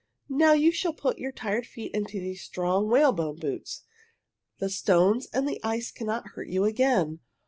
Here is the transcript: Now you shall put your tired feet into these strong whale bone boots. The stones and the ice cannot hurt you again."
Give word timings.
Now 0.29 0.53
you 0.53 0.71
shall 0.71 0.93
put 0.93 1.19
your 1.19 1.31
tired 1.31 1.67
feet 1.67 1.93
into 1.93 2.19
these 2.19 2.41
strong 2.43 2.89
whale 2.89 3.11
bone 3.13 3.35
boots. 3.37 3.83
The 4.57 4.67
stones 4.71 5.27
and 5.31 5.47
the 5.47 5.61
ice 5.63 5.91
cannot 5.91 6.29
hurt 6.29 6.49
you 6.49 6.63
again." 6.65 7.19